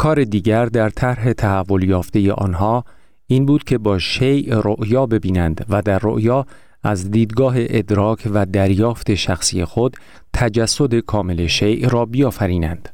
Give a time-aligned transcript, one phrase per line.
[0.00, 2.84] کار دیگر در طرح تحول یافته آنها
[3.26, 6.46] این بود که با شیء رؤیا ببینند و در رؤیا
[6.82, 9.96] از دیدگاه ادراک و دریافت شخصی خود
[10.32, 12.88] تجسد کامل شیء را بیافرینند.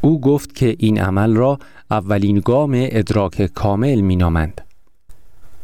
[0.00, 1.58] او گفت که این عمل را
[1.90, 4.60] اولین گام ادراک کامل مینامند.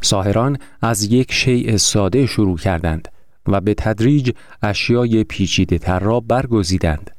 [0.00, 3.08] ساهران از یک شیء ساده شروع کردند
[3.46, 4.30] و به تدریج
[4.62, 7.10] اشیای پیچیده تر را برگزیدند.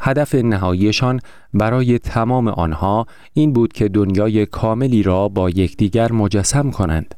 [0.00, 1.20] هدف نهاییشان
[1.54, 7.14] برای تمام آنها این بود که دنیای کاملی را با یکدیگر مجسم کنند.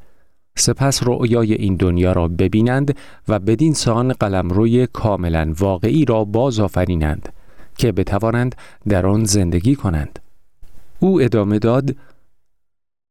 [0.56, 2.96] سپس رؤیای این دنیا را ببینند
[3.28, 7.28] و بدین سان قلمروی کاملا واقعی را باز آفرینند
[7.76, 8.54] که بتوانند
[8.88, 10.18] در آن زندگی کنند.
[11.00, 11.96] او ادامه داد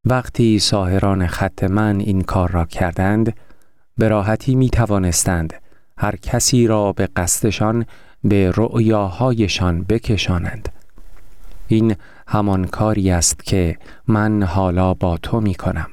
[0.06, 3.34] وقتی ساهران خط من این کار را کردند
[3.98, 5.54] به راحتی می توانستند
[5.98, 7.86] هر کسی را به قصدشان
[8.24, 10.70] به رؤیاهایشان بکشانند.
[11.68, 11.96] این
[12.28, 15.90] همان کاری است که من حالا با تو می کنم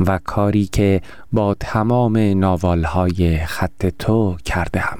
[0.00, 4.98] و کاری که با تمام ناوالهای خط تو کردم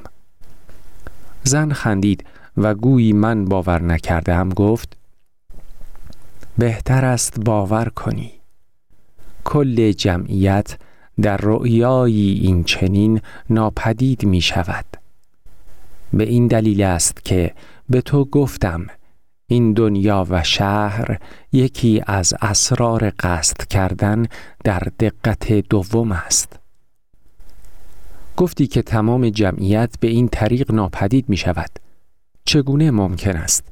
[1.42, 2.24] زن خندید
[2.56, 4.96] و گویی من باور نکردم گفت
[6.58, 8.32] بهتر است باور کنی.
[9.44, 10.78] کل جمعیت
[11.22, 14.99] در رؤیایی این چنین ناپدید می شود
[16.12, 17.54] به این دلیل است که
[17.88, 18.86] به تو گفتم
[19.46, 21.18] این دنیا و شهر
[21.52, 24.26] یکی از اسرار قصد کردن
[24.64, 26.58] در دقت دوم است
[28.36, 31.70] گفتی که تمام جمعیت به این طریق ناپدید می شود
[32.44, 33.64] چگونه ممکن است؟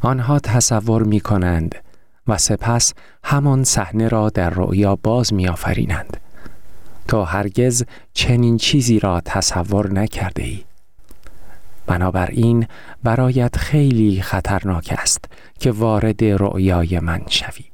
[0.00, 1.74] آنها تصور می کنند
[2.26, 6.16] و سپس همان صحنه را در رؤیا باز می آفرینند.
[7.08, 7.84] تو هرگز
[8.14, 10.64] چنین چیزی را تصور نکرده ای.
[11.88, 12.66] بنابراین
[13.02, 15.24] برایت خیلی خطرناک است
[15.60, 17.64] که وارد رؤیای من شوی.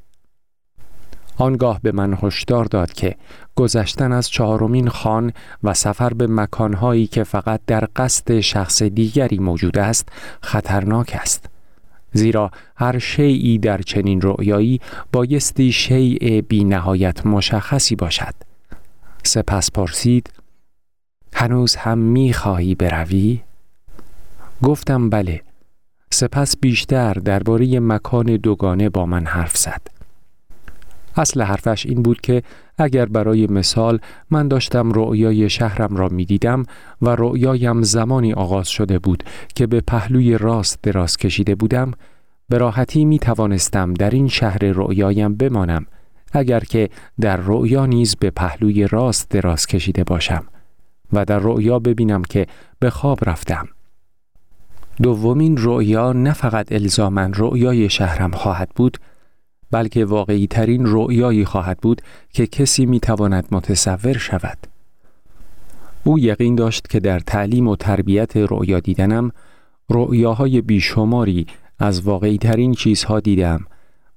[1.38, 3.16] آنگاه به من هشدار داد که
[3.54, 5.32] گذشتن از چهارمین خان
[5.64, 10.08] و سفر به مکانهایی که فقط در قصد شخص دیگری موجود است
[10.42, 11.46] خطرناک است.
[12.12, 14.80] زیرا هر شیعی در چنین رؤیایی
[15.12, 18.34] بایستی شیء بی نهایت مشخصی باشد.
[19.22, 20.30] سپس پرسید
[21.34, 23.40] هنوز هم می خواهی بروی؟
[24.64, 25.42] گفتم بله.
[26.10, 29.80] سپس بیشتر درباره مکان دوگانه با من حرف زد.
[31.16, 32.42] اصل حرفش این بود که
[32.78, 33.98] اگر برای مثال
[34.30, 36.62] من داشتم رؤیای شهرم را می دیدم
[37.02, 41.90] و رؤیایم زمانی آغاز شده بود که به پهلوی راست دراز کشیده بودم
[42.48, 45.86] به راحتی می توانستم در این شهر رؤیایم بمانم
[46.32, 46.88] اگر که
[47.20, 50.44] در رؤیا نیز به پهلوی راست دراز کشیده باشم
[51.12, 52.46] و در رؤیا ببینم که
[52.78, 53.68] به خواب رفتم
[55.02, 58.98] دومین رؤیا نه فقط الزامن رؤیای شهرم خواهد بود
[59.70, 64.58] بلکه واقعی ترین رؤیایی خواهد بود که کسی می تواند متصور شود.
[66.04, 69.30] او یقین داشت که در تعلیم و تربیت رؤیا دیدنم
[69.90, 71.46] رؤیاهای بیشماری
[71.78, 73.64] از واقعی ترین چیزها دیدم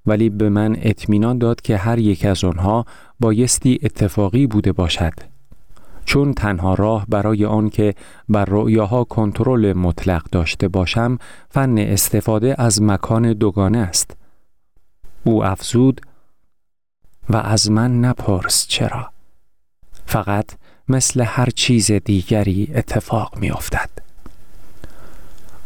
[0.05, 2.85] ولی به من اطمینان داد که هر یک از آنها
[3.19, 5.13] بایستی اتفاقی بوده باشد
[6.07, 7.95] چون تنها راه برای آن که
[8.29, 11.17] بر رؤیاها کنترل مطلق داشته باشم
[11.49, 14.17] فن استفاده از مکان دوگانه است
[15.23, 16.01] او افزود
[17.29, 19.11] و از من نپرس چرا
[20.05, 20.45] فقط
[20.89, 23.89] مثل هر چیز دیگری اتفاق می افتد.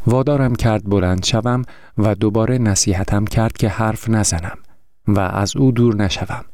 [0.08, 1.62] وادارم کرد بلند شوم
[1.98, 4.58] و دوباره نصیحتم کرد که حرف نزنم
[5.08, 6.46] و از او دور نشوم.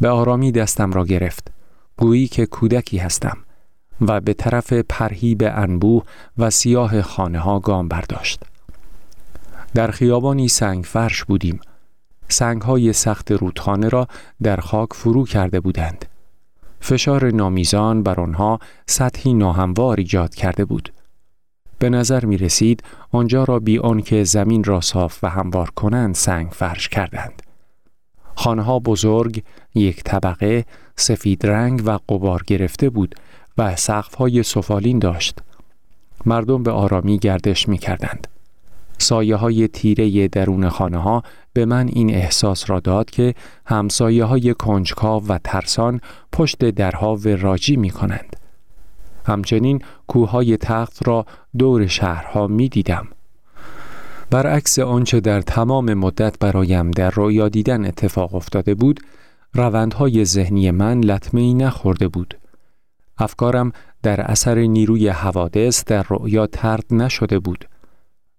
[0.00, 1.55] به آرامی دستم را گرفت.
[1.98, 3.38] گویی که کودکی هستم
[4.00, 6.04] و به طرف پرهیب انبوه
[6.38, 8.42] و سیاه خانه ها گام برداشت.
[9.74, 11.60] در خیابانی سنگ فرش بودیم
[12.28, 14.08] سنگ های سخت رودخانه را
[14.42, 16.04] در خاک فرو کرده بودند.
[16.80, 20.92] فشار نامیزان بر آنها سطحی ناهموار ایجاد کرده بود.
[21.78, 22.82] به نظر می رسید
[23.12, 27.42] آنجا را بی آنکه زمین را صاف و هموار کنند سنگ فرش کردند.
[28.36, 29.42] خانه بزرگ،
[29.74, 30.64] یک طبقه،
[30.96, 33.14] سفید رنگ و قبار گرفته بود
[33.58, 35.38] و سقف های سفالین داشت.
[36.26, 38.26] مردم به آرامی گردش می کردند.
[38.98, 41.22] سایه تیره درون خانه ها
[41.52, 43.34] به من این احساس را داد که
[43.66, 46.00] همسایه های کنجکاو و ترسان
[46.32, 48.36] پشت درها راجی می کنند.
[49.26, 51.26] همچنین کوههای تخت را
[51.58, 53.08] دور شهرها می دیدم.
[54.30, 59.00] برعکس آنچه در تمام مدت برایم در رویا دیدن اتفاق افتاده بود،
[59.54, 62.38] روندهای ذهنی من لطمه ای نخورده بود.
[63.18, 67.68] افکارم در اثر نیروی حوادث در رؤیا ترد نشده بود.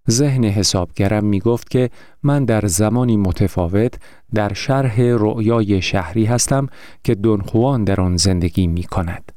[0.09, 1.89] ذهن حسابگرم می گفت که
[2.23, 3.93] من در زمانی متفاوت
[4.33, 6.67] در شرح رؤیای شهری هستم
[7.03, 9.31] که دونخوان در آن زندگی می کند.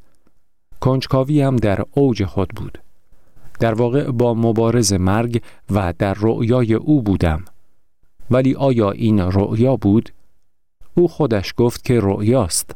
[0.79, 2.77] کنجکاوی هم در اوج خود بود.
[3.61, 7.45] در واقع با مبارز مرگ و در رؤیای او بودم.
[8.31, 10.09] ولی آیا این رؤیا بود؟
[10.93, 12.75] او خودش گفت که رؤیاست.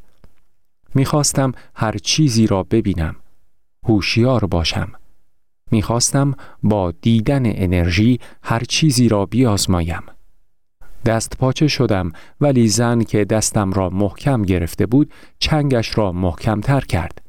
[0.96, 3.16] می‌خواستم هر چیزی را ببینم.
[3.84, 4.92] هوشیار باشم.
[5.72, 6.34] می‌خواستم
[6.64, 10.04] با دیدن انرژی هر چیزی را بیازمایم.
[11.06, 12.12] دست پاچه شدم
[12.42, 17.25] ولی زن که دستم را محکم گرفته بود چنگش را محکم تر کرد.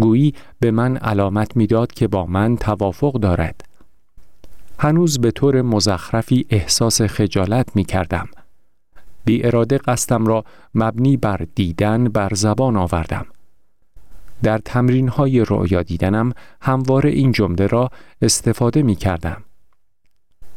[0.00, 3.64] گویی به من علامت می‌داد که با من توافق دارد.
[4.78, 8.28] هنوز به طور مزخرفی احساس خجالت می کردم.
[9.24, 13.26] بی اراده قصدم را مبنی بر دیدن بر زبان آوردم.
[14.42, 17.90] در تمرین های رؤیا دیدنم همواره این جمله را
[18.22, 19.44] استفاده می کردم.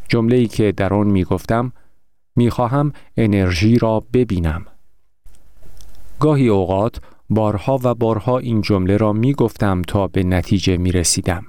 [0.07, 1.71] جمله ای که در آن می گفتم
[2.35, 4.65] می خواهم انرژی را ببینم.
[6.19, 6.99] گاهی اوقات
[7.31, 11.45] بارها و بارها این جمله را می گفتم تا به نتیجه می رسیدم.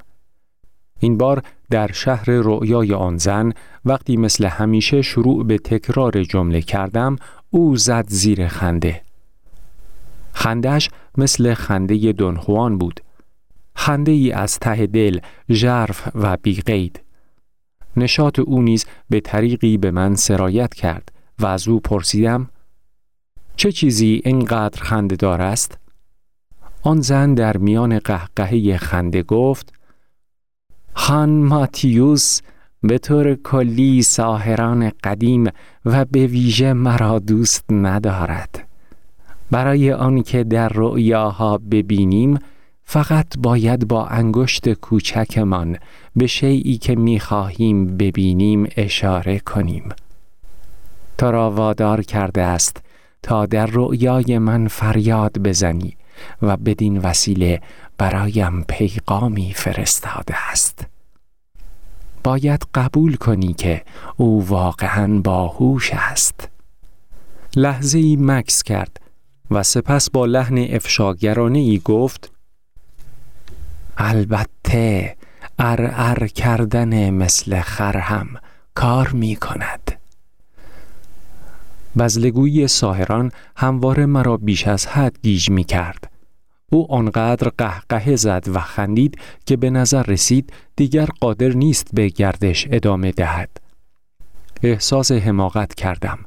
[1.00, 3.52] این بار در شهر رؤیای آن زن
[3.84, 7.16] وقتی مثل همیشه شروع به تکرار جمله کردم
[7.50, 9.02] او زد زیر خنده.
[10.32, 13.00] خندش مثل خنده دونخوان بود.
[13.76, 15.18] خنده ای از ته دل،
[15.50, 17.00] ژرف و بیقید.
[17.96, 22.48] نشاط او نیز به طریقی به من سرایت کرد و از او پرسیدم
[23.56, 25.78] چه چیزی اینقدر خنده دار است؟
[26.82, 29.72] آن زن در میان قهقهه خنده گفت
[30.94, 32.40] خان ماتیوس
[32.82, 35.44] به طور کلی ساهران قدیم
[35.84, 38.68] و به ویژه مرا دوست ندارد.
[39.50, 42.38] برای آنکه در رؤیاها ببینیم
[42.84, 45.78] فقط باید با انگشت کوچکمان
[46.16, 49.88] به شیعی که می‌خواهیم ببینیم اشاره کنیم.
[51.18, 52.82] تو را کرده است
[53.22, 55.96] تا در رؤیای من فریاد بزنی
[56.42, 57.60] و بدین وسیله
[57.98, 60.86] برایم پیغامی فرستاده است.
[62.24, 63.82] باید قبول کنی که
[64.16, 66.48] او واقعا باهوش است.
[67.56, 69.00] لحظه ای مکس کرد
[69.50, 72.32] و سپس با لحن افشاگرانه ای گفت
[73.96, 75.16] البته
[75.58, 78.28] ار ار کردن مثل خرهم
[78.74, 79.91] کار می کند
[81.98, 86.12] بزلگویی ساهران همواره مرا بیش از حد گیج می کرد
[86.72, 92.68] او آنقدر قهقه زد و خندید که به نظر رسید دیگر قادر نیست به گردش
[92.70, 93.50] ادامه دهد.
[94.62, 96.18] احساس حماقت کردم.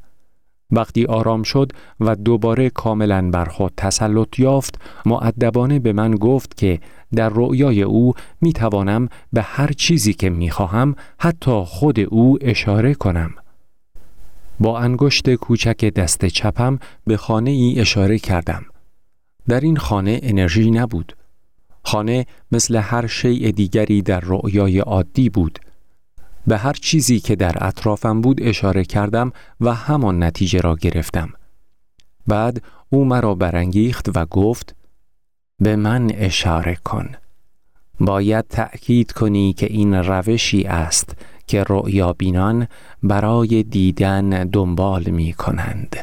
[0.71, 6.79] وقتی آرام شد و دوباره کاملا بر خود تسلط یافت معدبانه به من گفت که
[7.15, 12.93] در رؤیای او می توانم به هر چیزی که می خواهم حتی خود او اشاره
[12.93, 13.31] کنم.
[14.59, 18.65] با انگشت کوچک دست چپم به خانه ای اشاره کردم
[19.47, 21.15] در این خانه انرژی نبود
[21.83, 25.59] خانه مثل هر شیء دیگری در رؤیای عادی بود
[26.47, 29.31] به هر چیزی که در اطرافم بود اشاره کردم
[29.61, 31.29] و همان نتیجه را گرفتم.
[32.27, 34.75] بعد او مرا برانگیخت و گفت
[35.59, 37.09] به من اشاره کن.
[37.99, 41.15] باید تأکید کنی که این روشی است
[41.47, 42.67] که رؤیا بینان
[43.03, 45.95] برای دیدن دنبال می کنند.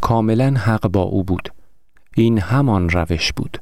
[0.00, 1.52] کاملا حق با او بود.
[2.16, 3.58] این همان روش بود.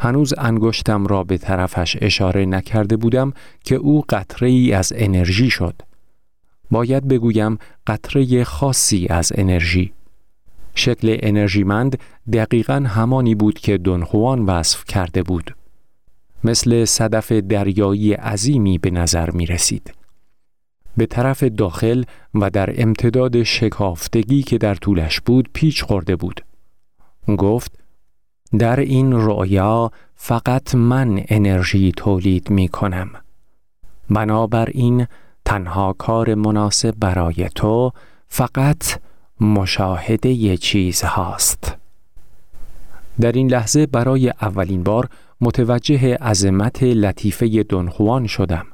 [0.00, 3.32] هنوز انگشتم را به طرفش اشاره نکرده بودم
[3.64, 5.74] که او قطره ای از انرژی شد.
[6.70, 9.92] باید بگویم قطره خاصی از انرژی.
[10.74, 11.98] شکل انرژیمند
[12.32, 15.54] دقیقا همانی بود که دونخوان وصف کرده بود.
[16.44, 19.94] مثل صدف دریایی عظیمی به نظر می رسید.
[20.96, 26.44] به طرف داخل و در امتداد شکافتگی که در طولش بود پیچ خورده بود.
[27.38, 27.78] گفت
[28.58, 33.10] در این رؤیا فقط من انرژی تولید می کنم.
[34.10, 35.06] بنابراین
[35.44, 37.92] تنها کار مناسب برای تو
[38.28, 38.84] فقط
[39.40, 41.76] مشاهده چیز هاست.
[43.20, 45.08] در این لحظه برای اولین بار
[45.42, 48.66] متوجه عظمت لطیفه دونخوان شدم.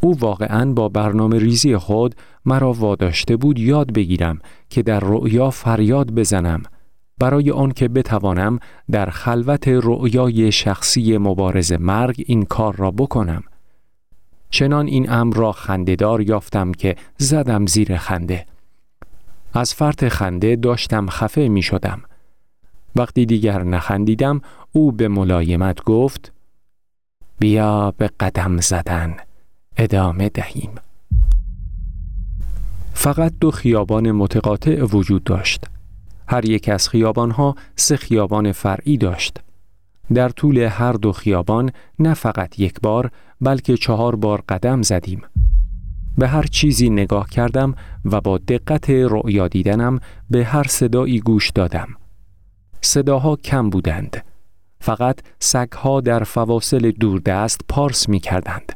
[0.00, 2.14] او واقعا با برنامه ریزی خود
[2.44, 4.38] مرا واداشته بود یاد بگیرم
[4.70, 6.62] که در رؤیا فریاد بزنم
[7.18, 8.58] برای آنکه بتوانم
[8.90, 13.42] در خلوت رؤیای شخصی مبارز مرگ این کار را بکنم.
[14.50, 18.46] چنان این امر را خندهدار یافتم که زدم زیر خنده.
[19.54, 22.02] از فرط خنده داشتم خفه می شدم.
[22.96, 24.40] وقتی دیگر نخندیدم
[24.72, 26.32] او به ملایمت گفت
[27.38, 29.16] بیا به قدم زدن
[29.76, 30.70] ادامه دهیم.
[32.94, 35.64] فقط دو خیابان متقاطع وجود داشت.
[36.28, 39.40] هر یک از خیابانها سه خیابان فرعی داشت.
[40.14, 43.10] در طول هر دو خیابان نه فقط یک بار
[43.40, 45.22] بلکه چهار بار قدم زدیم.
[46.18, 47.74] به هر چیزی نگاه کردم
[48.04, 50.00] و با دقت رؤیا دیدنم
[50.30, 51.88] به هر صدایی گوش دادم.
[52.80, 54.31] صداها کم بودند.
[54.82, 58.72] فقط سگها در فواصل دوردست پارس می کردند.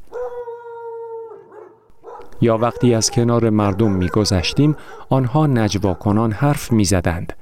[2.41, 4.77] یا وقتی از کنار مردم می گذشتیم
[5.11, 7.33] آنها نجوا کنان حرف می زدند.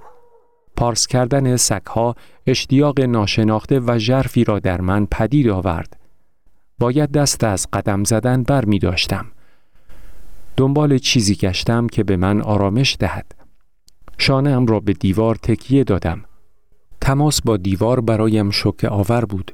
[0.76, 2.14] پارس کردن سگها
[2.47, 5.97] اشتیاق ناشناخته و ژرفی را در من پدید آورد.
[6.78, 9.26] باید دست از قدم زدن بر می داشتم.
[10.56, 13.35] دنبال چیزی گشتم که به من آرامش دهد.
[14.18, 16.25] شانه را به دیوار تکیه دادم.
[17.04, 19.52] تماس با دیوار برایم شوکه آور بود.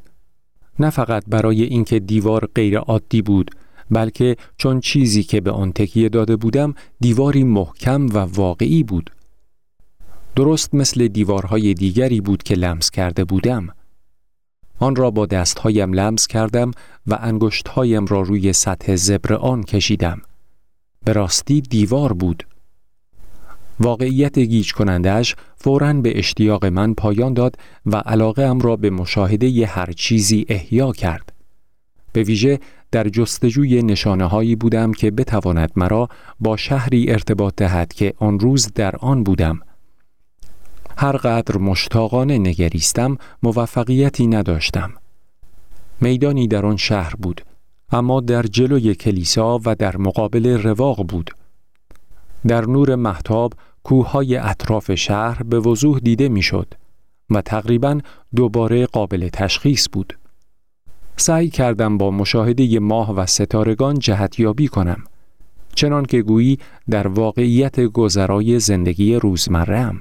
[0.78, 3.50] نه فقط برای اینکه دیوار غیر عادی بود
[3.90, 9.11] بلکه چون چیزی که به آن تکیه داده بودم دیواری محکم و واقعی بود.
[10.37, 13.69] درست مثل دیوارهای دیگری بود که لمس کرده بودم.
[14.78, 16.71] آن را با دستهایم لمس کردم
[17.07, 20.23] و انگشتهایم را روی سطح زبر آن کشیدم.
[21.04, 22.47] به راستی دیوار بود.
[23.80, 27.56] واقعیت گیج کنندش فوراً به اشتیاق من پایان داد
[27.87, 31.32] و علاقه ام را به مشاهده ی هر چیزی احیا کرد.
[32.12, 32.60] به ویژه
[32.92, 36.08] در جستجوی نشانه هایی بودم که بتواند مرا
[36.40, 39.60] با شهری ارتباط دهد که آن روز در آن بودم.
[40.96, 44.92] هر قدر مشتاقانه نگریستم موفقیتی نداشتم.
[46.00, 47.40] میدانی در آن شهر بود
[47.92, 51.30] اما در جلوی کلیسا و در مقابل رواق بود.
[52.46, 53.52] در نور محتاب
[53.84, 56.75] کوههای اطراف شهر به وضوح دیده می‌شد
[57.30, 58.00] و تقریبا
[58.37, 60.18] دوباره قابل تشخیص بود.
[61.16, 65.04] سعی کردم با مشاهده ماه و ستارگان جهتیابی کنم
[65.75, 66.58] چنان که گویی
[66.90, 70.00] در واقعیت گذرای زندگی روزمره‌ام.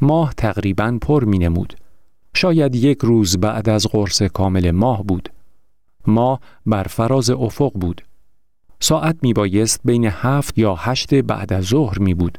[0.00, 1.76] ماه تقریبا پر می نمود.
[2.34, 5.28] شاید یک روز بعد از قرص کامل ماه بود.
[6.06, 8.02] ماه بر فراز افق بود.
[8.80, 12.38] ساعت می بایست بین هفت یا هشت بعد از ظهر می بود.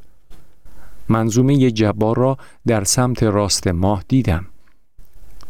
[1.10, 2.38] منظومه جبار را
[2.68, 4.46] در سمت راست ماه دیدم.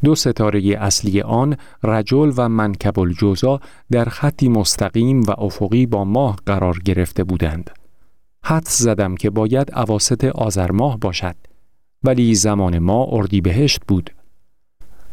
[0.04, 3.60] دو ستاره اصلی آن رجل و منکب الجوزا
[3.92, 7.70] در خطی مستقیم و افقی با ماه قرار گرفته بودند.
[8.44, 11.36] حد زدم که باید عواست آذر ماه باشد
[12.04, 14.10] ولی زمان ما اردیبهشت بود.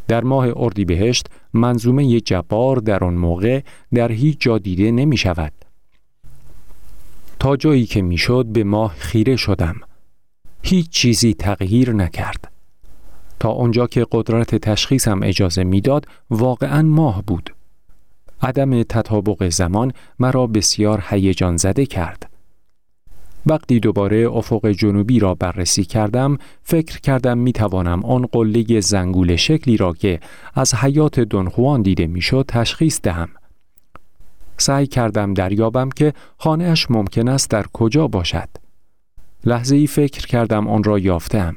[0.08, 3.60] در ماه اردیبهشت منظومه جبار در آن موقع
[3.94, 5.52] در هیچ جا دیده نمی شود.
[7.38, 9.76] تا جایی که می‌شد به ماه خیره شدم.
[10.68, 12.52] هیچ چیزی تغییر نکرد.
[13.40, 17.54] تا آنجا که قدرت تشخیصم اجازه می‌داد واقعا ماه بود.
[18.42, 22.30] عدم تطابق زمان مرا بسیار هیجان زده کرد.
[23.46, 29.76] وقتی دوباره افق جنوبی را بررسی کردم فکر کردم می توانم آن قله زنگول شکلی
[29.76, 30.20] را که
[30.54, 33.28] از حیات دنخوان دیده می‌شد تشخیص دهم.
[34.58, 38.65] سعی کردم دریابم که خانهاش ممکن است در کجا باشد.
[39.46, 41.56] لحظه ای فکر کردم آن را یافتم.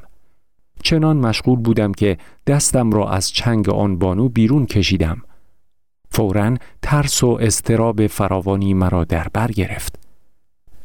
[0.83, 2.17] چنان مشغول بودم که
[2.47, 5.21] دستم را از چنگ آن بانو بیرون کشیدم.
[6.11, 9.99] فورا ترس و استراب فراوانی مرا در بر گرفت.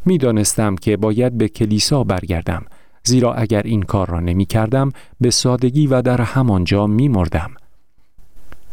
[0.04, 2.64] می‌دانستم که باید به کلیسا برگردم
[3.04, 7.50] زیرا اگر این کار را نمی کردم به سادگی و در همانجا می مردم.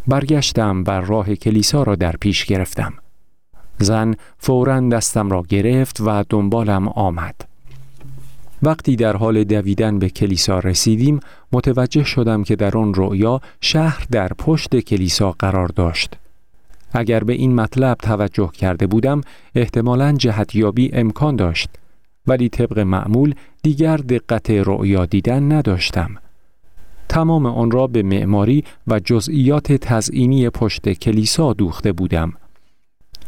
[0.08, 2.94] برگشتم بر راه کلیسا را در پیش گرفتم.
[3.78, 7.51] زن فورا دستم را گرفت و دنبالم آمد.
[8.64, 11.20] وقتی در حال دویدن به کلیسا رسیدیم
[11.52, 16.14] متوجه شدم که در آن رؤیا شهر در پشت کلیسا قرار داشت.
[16.94, 19.22] اگر به این مطلب توجه کرده بودم
[19.56, 21.70] احتمالا جهتیابی امکان داشت
[22.28, 26.16] ولی طبق معمول دیگر دقت رؤیا دیدن نداشتم.
[27.10, 32.34] تمام آن را به معماری و جزئیات تزئینی پشت کلیسا دوخته بودم.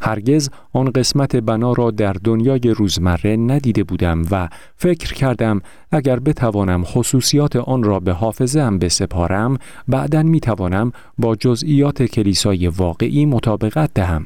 [0.06, 6.84] هرگز آن قسمت بنا را در دنیای روزمره ندیده بودم و فکر کردم اگر بتوانم
[6.84, 9.58] خصوصیات آن را به حافظه هم بسپارم
[9.88, 14.26] بعدا می توانم با جزئیات کلیسای واقعی مطابقت دهم.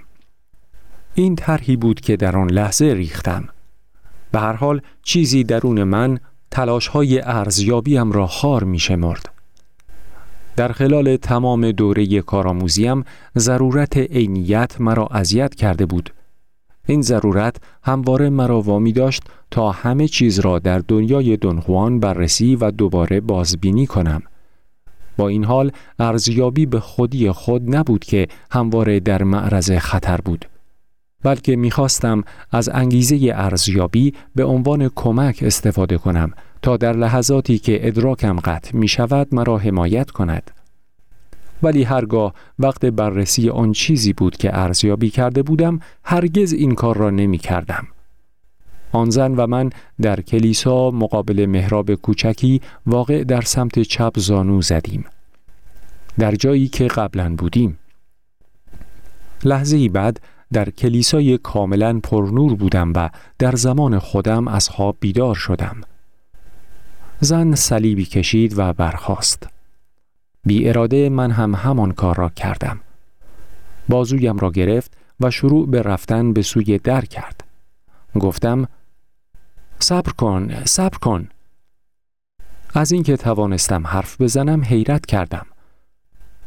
[1.16, 3.50] این طرحی بود که در آن لحظه ریختم.
[4.32, 6.20] به هر حال چیزی درون من
[6.52, 9.37] تلاش های ارزیابیم را خار می شمرد.
[10.58, 13.04] در خلال تمام دوره کارآموزیم
[13.38, 16.14] ضرورت عینیت مرا اذیت کرده بود.
[16.88, 22.72] این ضرورت همواره مرا وامی داشت تا همه چیز را در دنیای دنخوان بررسی و
[22.72, 24.22] دوباره بازبینی کنم.
[25.18, 30.46] با این حال ارزیابی به خودی خود نبود که همواره در معرض خطر بود.
[31.24, 38.40] بلکه می‌خواستم از انگیزه ارزیابی به عنوان کمک استفاده کنم تا در لحظاتی که ادراکم
[38.40, 40.52] قطع می شود مرا حمایت کند.
[41.64, 47.10] ولی هرگاه وقت بررسی آن چیزی بود که ارزیابی کرده بودم هرگز این کار را
[47.10, 47.88] نمی کردم.
[48.92, 49.70] آن زن و من
[50.02, 55.06] در کلیسا مقابل محراب کوچکی واقع در سمت چپ زانو زدیم.
[56.20, 57.80] در جایی که قبلا بودیم.
[59.44, 60.20] لحظه بعد
[60.54, 63.10] در کلیسای کاملا پرنور بودم و
[63.40, 65.82] در زمان خودم از خواب بیدار شدم.
[67.20, 69.48] زن صلیبی کشید و برخاست.
[70.46, 72.80] بی اراده من هم همان کار را کردم.
[73.90, 77.44] بازویم را گرفت و شروع به رفتن به سوی در کرد.
[78.20, 78.68] گفتم
[79.80, 81.28] صبر کن، صبر کن.
[82.74, 85.46] از اینکه توانستم حرف بزنم حیرت کردم.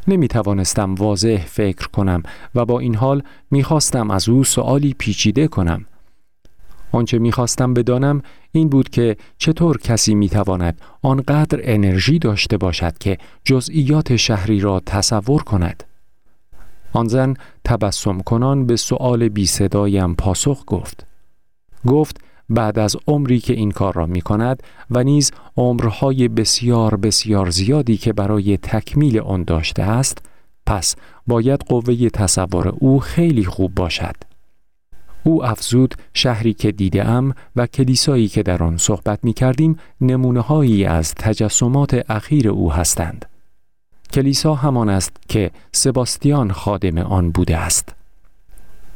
[0.09, 2.23] نمی توانستم واضح فکر کنم
[2.55, 5.87] و با این حال می خواستم از او سوالی پیچیده کنم.
[6.93, 12.99] آنچه می خواستم بدانم این بود که چطور کسی می تواند آنقدر انرژی داشته باشد
[12.99, 15.85] که جزئیات شهری را تصور کند.
[16.93, 21.07] آن زن تبسم کنان به سؤال بی صدایم پاسخ گفت.
[21.87, 22.17] گفت
[22.51, 27.97] بعد از عمری که این کار را می کند و نیز عمرهای بسیار بسیار زیادی
[27.97, 30.19] که برای تکمیل آن داشته است
[30.67, 34.30] پس باید قوه تصور او خیلی خوب باشد
[35.25, 40.41] او افزود شهری که دیده ام و کلیسایی که در آن صحبت می کردیم نمونه
[40.41, 43.27] هایی از تجسمات اخیر او هستند
[44.13, 47.95] کلیسا همان است که سباستیان خادم آن بوده است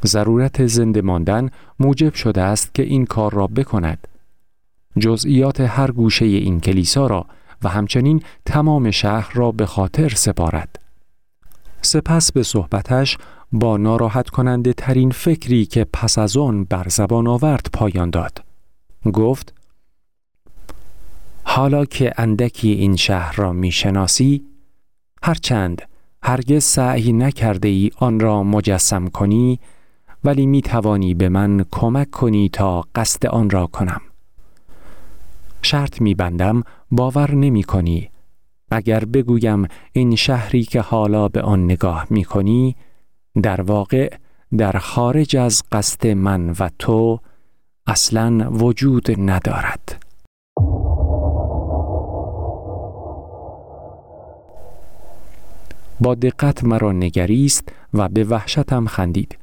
[0.05, 4.07] ضرورت زنده ماندن موجب شده است که این کار را بکند.
[4.99, 7.25] جزئیات هر گوشه این کلیسا را
[7.63, 10.79] و همچنین تمام شهر را به خاطر سپارد.
[11.81, 13.17] سپس به صحبتش
[13.55, 18.43] با ناراحت کننده ترین فکری که پس از آن بر زبان آورد پایان داد.
[19.13, 19.53] گفت
[21.43, 24.45] حالا که اندکی این شهر را می‌شناسی
[25.23, 25.81] هرچند
[26.23, 29.59] هرگز سعی نکرده ای آن را مجسم کنی
[30.23, 34.01] ولی می توانی به من کمک کنی تا قصد آن را کنم.
[35.61, 38.09] شرط می بندم باور نمی کنی.
[38.71, 42.75] اگر بگویم این شهری که حالا به آن نگاه می کنی
[43.43, 44.13] در واقع
[44.57, 47.19] در خارج از قصد من و تو
[47.87, 50.01] اصلا وجود ندارد.
[55.99, 59.37] با دقت مرا نگریست و به وحشتم خندید.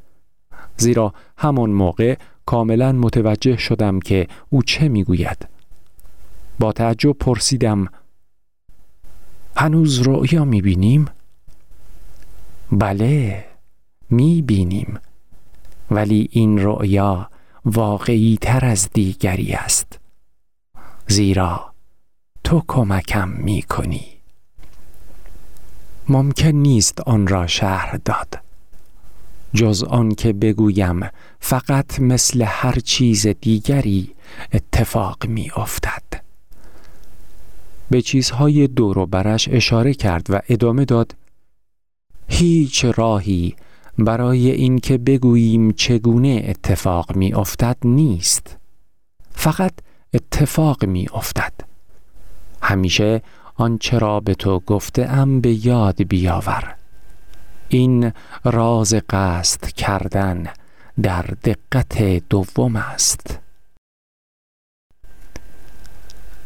[0.76, 5.48] زیرا همان موقع کاملا متوجه شدم که او چه می‌گوید
[6.58, 7.86] با تعجب پرسیدم
[9.56, 11.06] هنوز رؤیا می‌بینیم؟
[12.72, 13.44] بله
[14.12, 14.98] می‌بینیم.
[15.90, 17.30] ولی این رؤیا
[17.64, 19.98] واقعی تر از دیگری است.
[21.06, 21.72] زیرا
[22.44, 24.06] تو کمکم می‌کنی.
[26.08, 28.40] ممکن نیست آن را شهر داد.
[29.54, 31.00] جز آن که بگویم
[31.40, 34.14] فقط مثل هر چیز دیگری
[34.52, 36.02] اتفاق می افتد.
[37.90, 41.14] به چیزهای دور و برش اشاره کرد و ادامه داد
[42.28, 43.56] هیچ راهی
[43.98, 48.56] برای اینکه بگوییم چگونه اتفاق می افتد نیست.
[49.30, 49.72] فقط
[50.14, 51.52] اتفاق می افتد
[52.62, 53.22] همیشه
[53.54, 56.74] آنچه را به تو گفته ام به یاد بیاور.
[57.68, 58.12] این
[58.44, 60.46] راز قصد کردن
[61.02, 63.38] در دقت دوم است.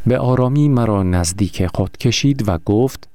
[0.07, 3.09] به آرامی مرا نزدیک خود کشید و گفت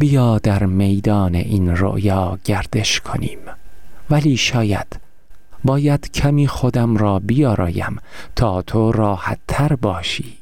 [0.00, 3.38] بیا در میدان این رویا گردش کنیم.
[4.10, 5.00] ولی شاید
[5.64, 7.96] باید کمی خودم را بیارایم
[8.36, 10.39] تا تو راحت تر باشی.